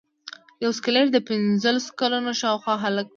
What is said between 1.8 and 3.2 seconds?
کلونو شاوخوا هلک و.